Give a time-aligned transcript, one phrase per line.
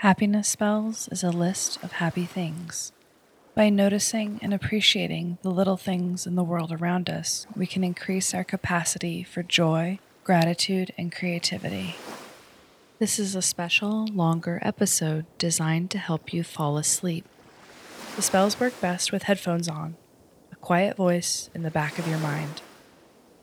[0.00, 2.90] Happiness Spells is a list of happy things.
[3.54, 8.32] By noticing and appreciating the little things in the world around us, we can increase
[8.32, 11.96] our capacity for joy, gratitude, and creativity.
[12.98, 17.26] This is a special, longer episode designed to help you fall asleep.
[18.16, 19.96] The spells work best with headphones on,
[20.50, 22.62] a quiet voice in the back of your mind.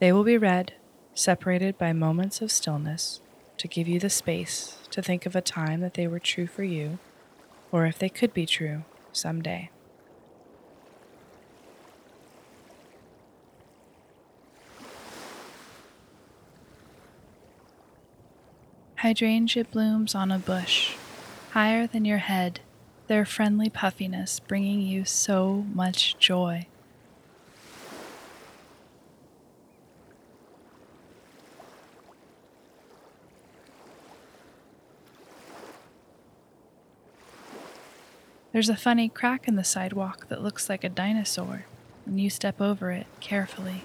[0.00, 0.72] They will be read,
[1.14, 3.20] separated by moments of stillness,
[3.60, 6.64] to give you the space to think of a time that they were true for
[6.64, 6.98] you,
[7.70, 9.68] or if they could be true someday.
[18.96, 20.94] Hydrangea blooms on a bush,
[21.50, 22.60] higher than your head,
[23.08, 26.66] their friendly puffiness bringing you so much joy.
[38.52, 41.66] There's a funny crack in the sidewalk that looks like a dinosaur,
[42.04, 43.84] and you step over it carefully.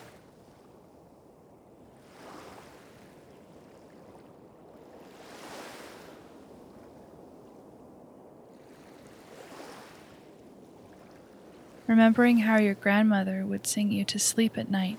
[11.86, 14.98] Remembering how your grandmother would sing you to sleep at night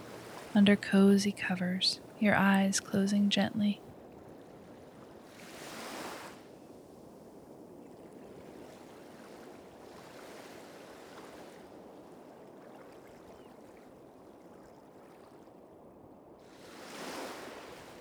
[0.55, 3.80] under cozy covers, your eyes closing gently.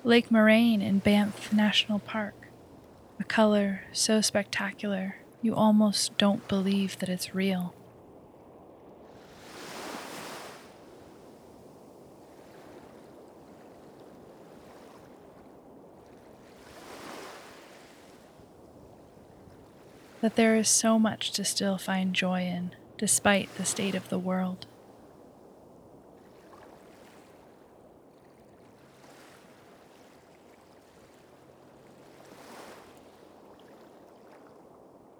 [0.06, 2.36] Lake Moraine in Banff National Park.
[3.20, 7.74] A color so spectacular you almost don't believe that it's real.
[20.22, 24.20] That there is so much to still find joy in, despite the state of the
[24.20, 24.68] world.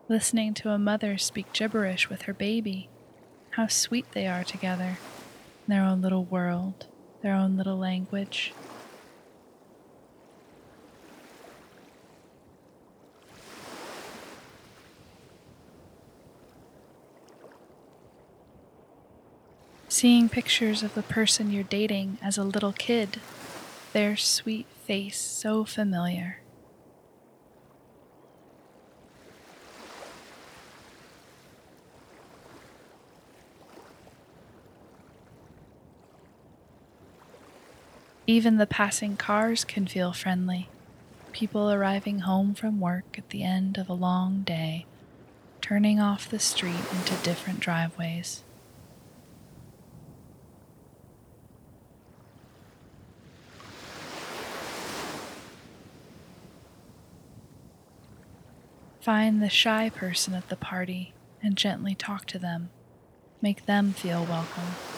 [0.08, 2.88] Listening to a mother speak gibberish with her baby.
[3.52, 5.00] How sweet they are together,
[5.68, 6.86] in their own little world,
[7.22, 8.54] their own little language.
[19.88, 23.22] Seeing pictures of the person you're dating as a little kid,
[23.94, 26.42] their sweet face so familiar.
[38.28, 40.68] Even the passing cars can feel friendly.
[41.32, 44.88] People arriving home from work at the end of a long day,
[45.62, 48.44] turning off the street into different driveways.
[59.02, 61.14] Find the shy person at the party
[61.44, 62.72] and gently talk to them.
[63.40, 64.95] Make them feel welcome.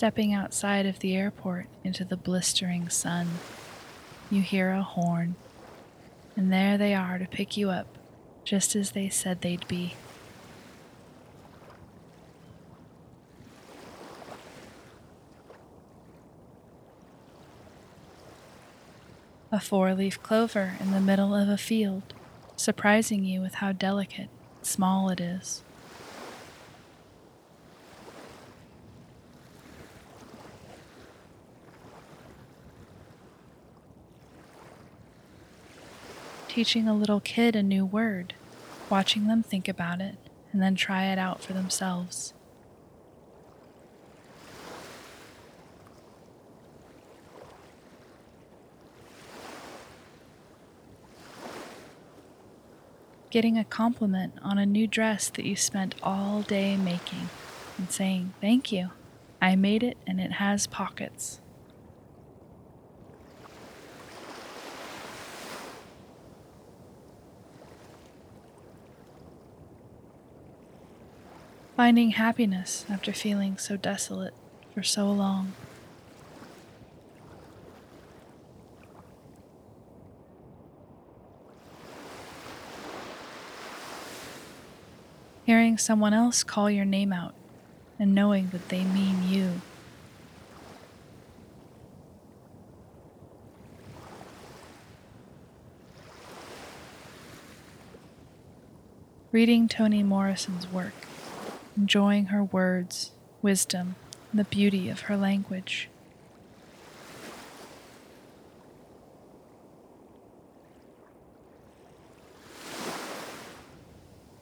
[0.00, 3.28] Stepping outside of the airport into the blistering sun,
[4.30, 5.34] you hear a horn,
[6.34, 7.86] and there they are to pick you up,
[8.42, 9.92] just as they said they'd be.
[19.52, 22.14] A four leaf clover in the middle of a field,
[22.56, 24.30] surprising you with how delicate,
[24.62, 25.62] small it is.
[36.50, 38.34] Teaching a little kid a new word,
[38.90, 40.16] watching them think about it,
[40.50, 42.34] and then try it out for themselves.
[53.30, 57.28] Getting a compliment on a new dress that you spent all day making
[57.78, 58.90] and saying, Thank you,
[59.40, 61.40] I made it and it has pockets.
[71.80, 74.34] Finding happiness after feeling so desolate
[74.74, 75.54] for so long.
[85.46, 87.32] Hearing someone else call your name out,
[87.98, 89.62] and knowing that they mean you.
[99.32, 100.92] Reading Toni Morrison's work,
[101.76, 103.12] enjoying her words,
[103.42, 103.96] wisdom,
[104.30, 105.88] and the beauty of her language.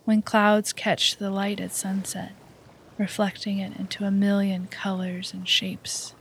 [0.05, 2.33] When clouds catch the light at sunset,
[2.97, 6.15] reflecting it into a million colors and shapes.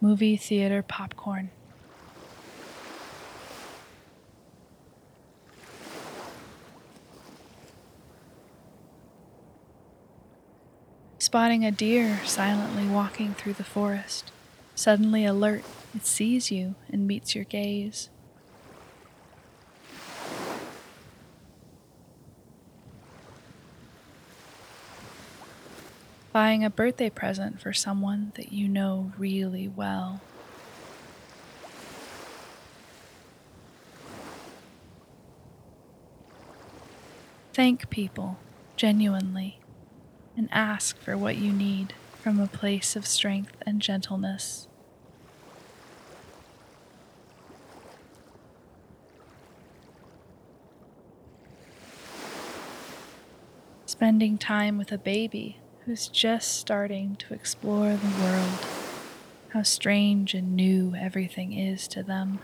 [0.00, 1.50] Movie theater popcorn.
[11.32, 14.30] Spotting a deer silently walking through the forest.
[14.74, 15.64] Suddenly alert,
[15.94, 18.10] it sees you and meets your gaze.
[26.34, 30.20] buying a birthday present for someone that you know really well.
[37.54, 38.38] Thank people
[38.76, 39.61] genuinely
[40.36, 44.68] and ask for what you need from a place of strength and gentleness.
[53.86, 58.66] Spending time with a baby who's just starting to explore the world,
[59.50, 62.38] how strange and new everything is to them.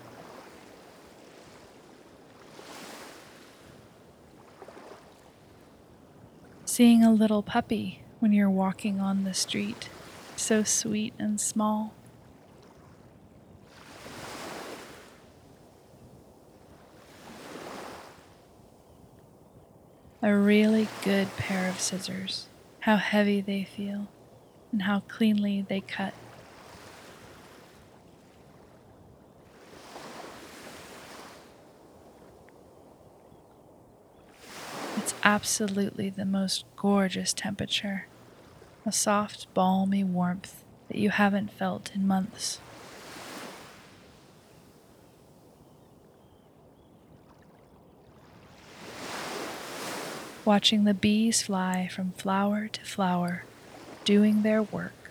[6.79, 9.89] Seeing a little puppy when you're walking on the street,
[10.37, 11.93] so sweet and small.
[20.23, 22.47] A really good pair of scissors
[22.83, 24.07] how heavy they feel,
[24.71, 26.15] and how cleanly they cut.
[34.97, 38.07] It's absolutely the most gorgeous temperature,
[38.87, 42.61] a soft, balmy warmth that you haven't felt in months.
[50.47, 53.45] watching the bees fly from flower to flower,
[54.07, 55.11] doing their work,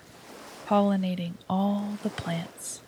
[0.66, 2.80] pollinating all the plants.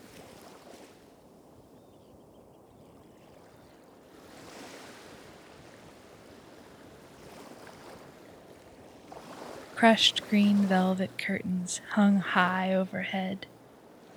[9.80, 13.46] Crushed green velvet curtains hung high overhead,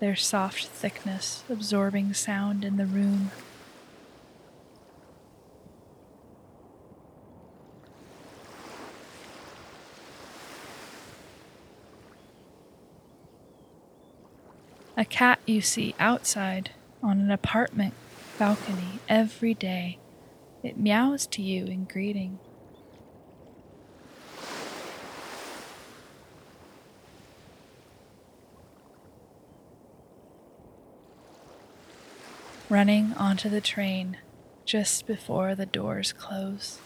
[0.02, 3.32] their soft thickness absorbing sound in the room.
[14.98, 16.72] A cat you see outside
[17.02, 17.94] on an apartment
[18.38, 19.98] balcony every day.
[20.62, 22.40] It meows to you in greeting.
[32.74, 34.18] Running onto the train
[34.66, 36.80] just before the doors close.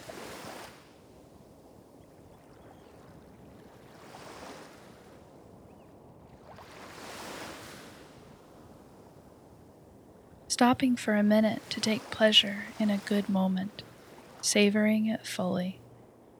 [10.49, 13.81] stopping for a minute to take pleasure in a good moment,
[14.41, 15.79] savoring it fully,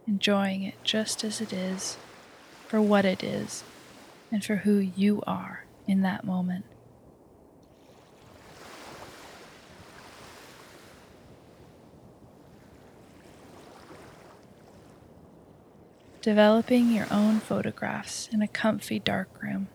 [0.05, 1.95] enjoying it just as it is,
[2.67, 3.63] for what it is,
[4.29, 6.65] and for who you are in that moment.
[16.27, 19.69] Developing your own photographs in a comfy dark room.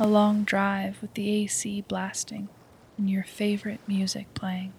[0.00, 2.48] a long drive with the AC blasting
[2.96, 4.72] and your favorite music playing.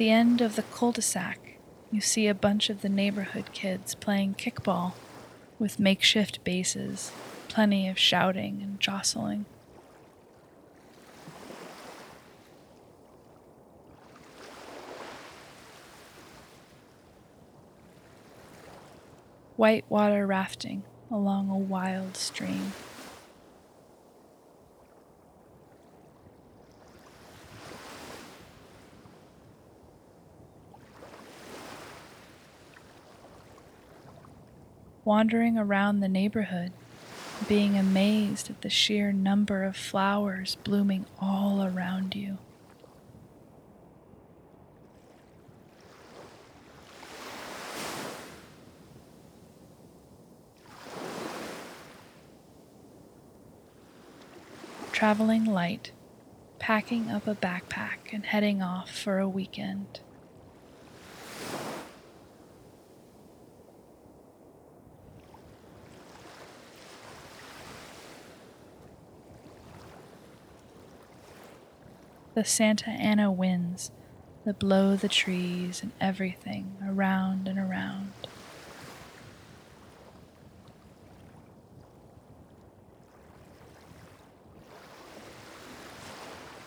[0.00, 1.58] The end of the cul de sac,
[1.92, 4.94] you see a bunch of the neighborhood kids playing kickball
[5.58, 7.12] with makeshift bases,
[7.48, 9.44] plenty of shouting and jostling.
[19.56, 22.72] whitewater rafting along a wild stream.
[35.10, 36.70] Wandering around the neighborhood,
[37.48, 42.38] being amazed at the sheer number of flowers blooming all around you.
[54.92, 55.90] Traveling light,
[56.60, 59.98] packing up a backpack and heading off for a weekend.
[72.34, 73.90] The Santa Ana winds
[74.44, 78.12] that blow the trees and everything around and around.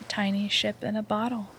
[0.01, 1.49] A tiny ship in a bottle.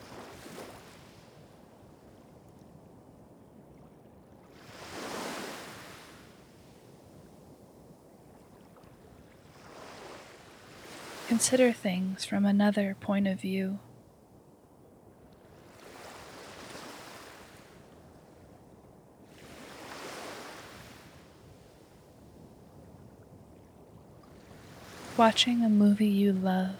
[11.26, 13.78] Consider things from another point of view.
[25.24, 26.76] Watching a movie you love,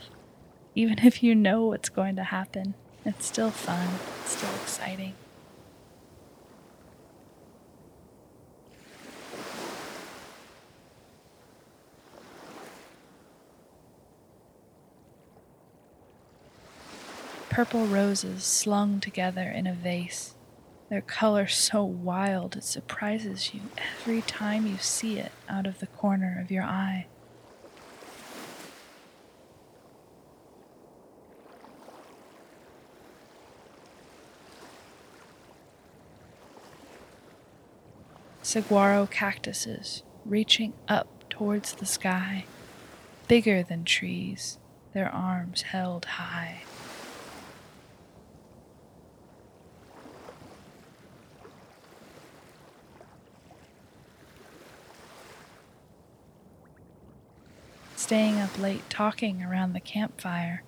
[0.74, 2.74] even if you know what's going to happen.
[3.02, 3.88] It's still fun,
[4.20, 5.14] it's still exciting.
[17.48, 20.34] Purple roses slung together in a vase,
[20.90, 23.62] their color so wild it surprises you
[24.02, 27.06] every time you see it out of the corner of your eye.
[38.54, 42.44] Saguaro cactuses reaching up towards the sky,
[43.26, 44.58] bigger than trees,
[44.92, 46.62] their arms held high.
[57.96, 60.62] Staying up late talking around the campfire,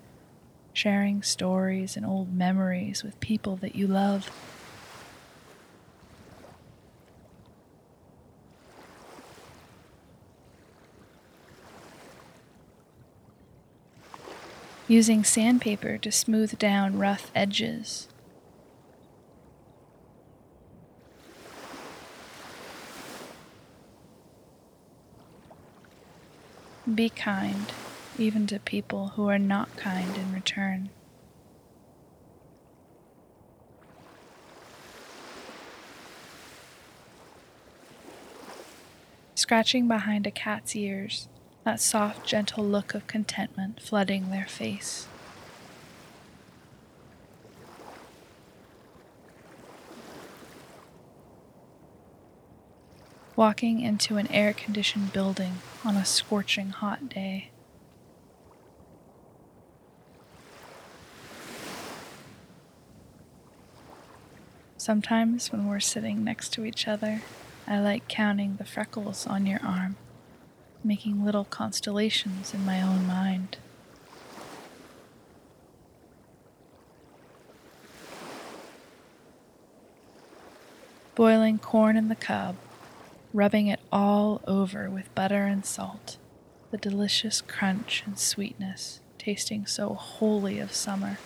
[0.72, 4.28] sharing stories and old memories with people that you love.
[14.88, 18.08] Using sandpaper to smooth down rough edges.
[26.92, 27.72] Be kind,
[28.16, 30.90] even to people who are not kind in return.
[39.34, 41.28] Scratching behind a cat's ears
[41.66, 45.08] that soft, gentle look of contentment flooding their face.
[53.34, 55.54] Walking into an air conditioned building
[55.84, 57.50] on a scorching hot day.
[64.76, 67.22] Sometimes, when we're sitting next to each other,
[67.66, 69.96] I like counting the freckles on your arm
[70.84, 73.58] making little constellations in my own mind.
[81.14, 82.56] Boiling corn in the cob,
[83.32, 86.18] rubbing it all over with butter and salt,
[86.70, 91.18] the delicious crunch and sweetness tasting so wholly of summer.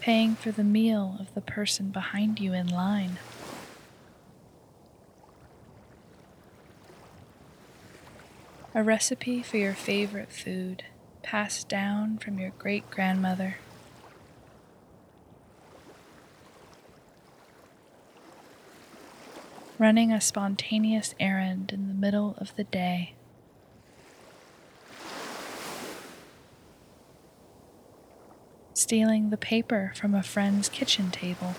[0.00, 3.18] Paying for the meal of the person behind you in line.
[8.74, 10.84] A recipe for your favorite food
[11.22, 13.56] passed down from your great grandmother.
[19.78, 23.14] Running a spontaneous errand in the middle of the day.
[28.80, 31.54] Stealing the paper from a friend's kitchen table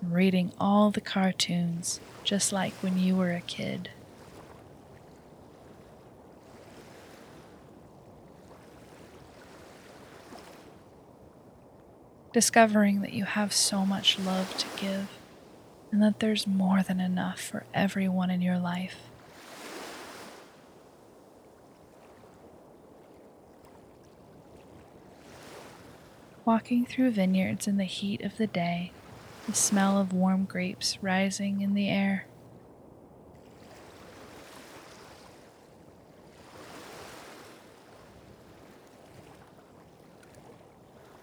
[0.00, 3.90] and reading all the cartoons, just like when you were a kid.
[12.32, 15.08] Discovering that you have so much love to give
[15.92, 18.96] and that there's more than enough for everyone in your life.
[26.44, 28.92] Walking through vineyards in the heat of the day,
[29.46, 32.26] the smell of warm grapes rising in the air.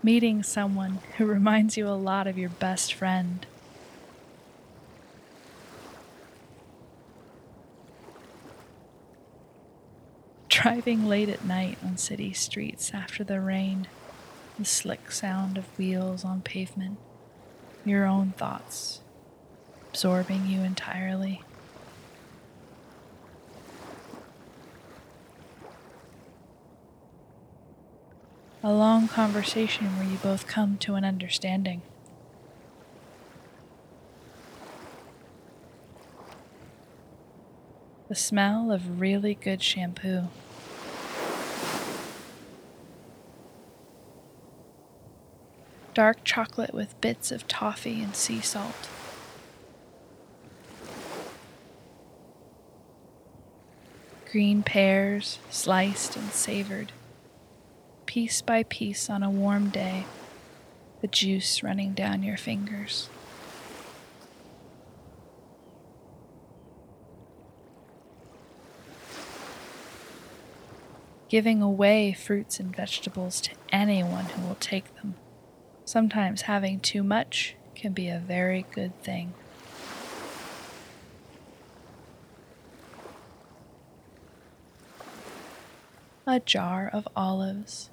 [0.01, 3.45] Meeting someone who reminds you a lot of your best friend.
[10.49, 13.87] Driving late at night on city streets after the rain,
[14.61, 16.99] the slick sound of wheels on pavement,
[17.83, 18.99] your own thoughts
[19.89, 21.41] absorbing you entirely.
[28.61, 31.81] A long conversation where you both come to an understanding.
[38.09, 40.27] The smell of really good shampoo.
[45.93, 48.89] Dark chocolate with bits of toffee and sea salt.
[54.31, 56.93] Green pears, sliced and savored.
[58.05, 60.05] Piece by piece on a warm day,
[61.01, 63.09] the juice running down your fingers.
[71.31, 75.15] giving away fruits and vegetables to anyone who will take them.
[75.91, 79.33] Sometimes having too much can be a very good thing.
[86.25, 87.89] A jar of olives.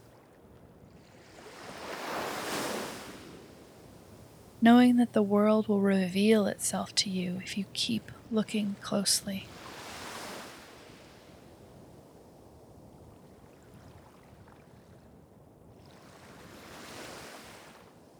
[4.62, 9.48] Knowing that the world will reveal itself to you if you keep looking closely.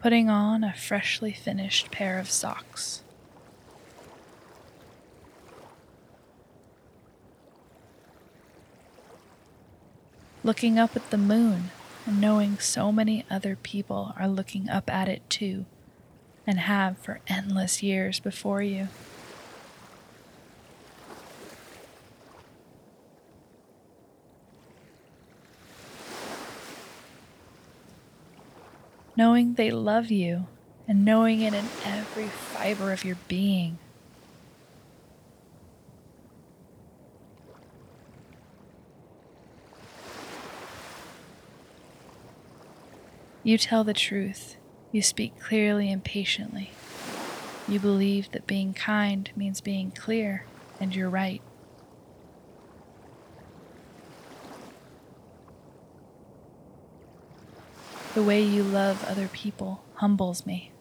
[0.01, 3.03] Putting on a freshly finished pair of socks.
[10.45, 11.71] Looking up at the moon
[12.07, 15.67] and knowing so many other people are looking up at it too
[16.47, 18.89] and have for endless years before you.
[29.19, 30.47] Knowing they love you
[30.87, 33.77] and knowing it in every fiber of your being.
[43.43, 44.57] You tell the truth.
[44.93, 46.71] You speak clearly and patiently.
[47.67, 50.45] You believe that being kind means being clear,
[50.81, 51.43] and you're right.
[58.19, 60.73] The way you love other people humbles me.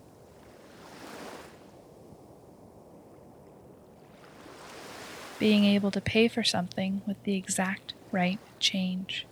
[5.37, 9.27] Being able to pay for something with the exact right change.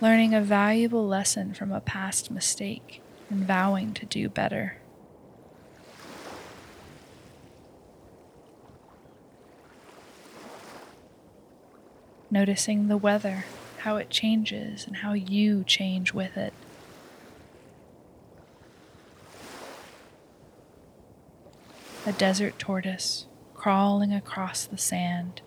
[0.00, 4.77] Learning a valuable lesson from a past mistake and vowing to do better.
[12.30, 13.44] Noticing the weather,
[13.78, 16.52] how it changes, and how you change with it.
[22.06, 25.40] A desert tortoise crawling across the sand,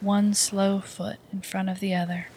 [0.00, 2.28] one slow foot in front of the other.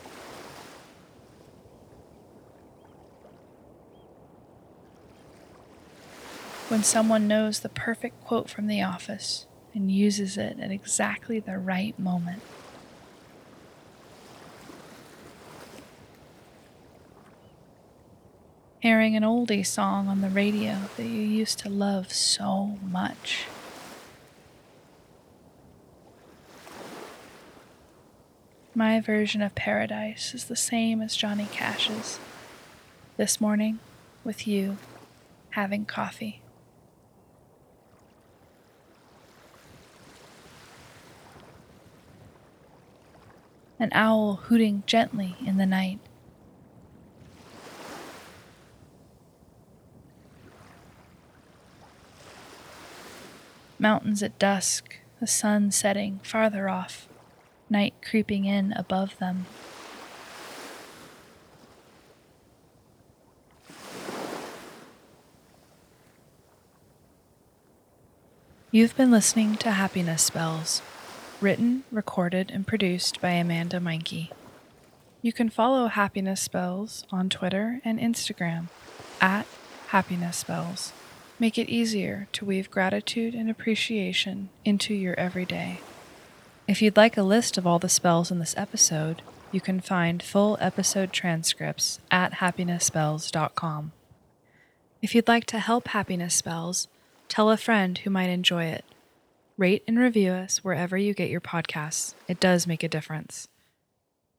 [6.70, 11.58] When someone knows the perfect quote from the office and uses it at exactly the
[11.58, 12.42] right moment.
[18.80, 23.46] Hearing an oldie song on the radio that you used to love so much.
[28.76, 32.20] My version of paradise is the same as Johnny Cash's.
[33.18, 33.80] This morning,
[34.24, 34.78] with you,
[35.52, 36.42] having coffee.
[43.80, 46.00] An owl hooting gently in the night.
[53.80, 57.08] Mountains at dusk, the sun setting farther off,
[57.70, 59.46] night creeping in above them.
[68.72, 70.82] You've been listening to Happiness Spells,
[71.40, 74.30] Written, recorded, and produced by Amanda Meyncke.
[75.22, 78.68] You can follow Happiness Spells on Twitter and Instagram
[79.22, 79.46] at
[79.88, 80.94] Happiness Spells.
[81.40, 85.82] Make it easier to weave gratitude and appreciation into your everyday.
[86.68, 89.22] If you'd like a list of all the spells in this episode,
[89.52, 93.92] you can find full episode transcripts at happinessspells.com.
[95.02, 96.88] If you'd like to help Happiness Spells,
[97.30, 98.84] tell a friend who might enjoy it.
[99.58, 102.16] Rate and review us wherever you get your podcasts.
[102.28, 103.48] It does make a difference.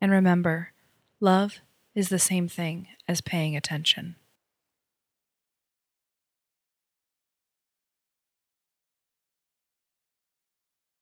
[0.01, 0.73] And remember,
[1.21, 1.61] love
[1.95, 4.17] is the same thing as paying attention.